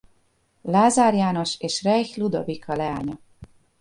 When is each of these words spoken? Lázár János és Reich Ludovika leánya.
Lázár 0.61 1.13
János 1.13 1.59
és 1.59 1.83
Reich 1.83 2.17
Ludovika 2.17 2.75
leánya. 2.75 3.19